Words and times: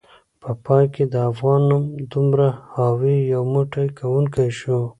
په 0.41 0.49
پای 0.65 0.85
کې 0.93 1.03
د 1.13 1.15
افغان 1.31 1.61
نوم 1.69 1.83
دومره 2.13 2.47
حاوي، 2.75 3.17
یو 3.33 3.41
موټی 3.53 3.87
کونکی 3.99 4.49
شو 4.59 4.79